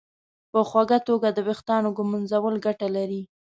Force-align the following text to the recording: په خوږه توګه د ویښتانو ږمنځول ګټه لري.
په 0.51 0.59
خوږه 0.69 0.99
توګه 1.07 1.27
د 1.31 1.39
ویښتانو 1.47 1.89
ږمنځول 1.97 2.55
ګټه 2.65 2.87
لري. 2.95 3.21